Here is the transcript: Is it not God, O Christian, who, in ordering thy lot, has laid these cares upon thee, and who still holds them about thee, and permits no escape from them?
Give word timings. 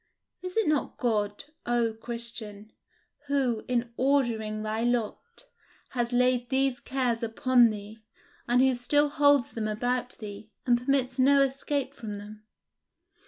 Is 0.41 0.57
it 0.57 0.67
not 0.67 0.97
God, 0.97 1.43
O 1.67 1.93
Christian, 1.93 2.71
who, 3.27 3.63
in 3.67 3.93
ordering 3.97 4.63
thy 4.63 4.81
lot, 4.81 5.45
has 5.89 6.11
laid 6.11 6.49
these 6.49 6.79
cares 6.79 7.21
upon 7.21 7.69
thee, 7.69 7.99
and 8.47 8.63
who 8.63 8.73
still 8.73 9.09
holds 9.09 9.51
them 9.51 9.67
about 9.67 10.17
thee, 10.17 10.49
and 10.65 10.83
permits 10.83 11.19
no 11.19 11.43
escape 11.43 11.93
from 11.93 12.17
them? 12.17 12.43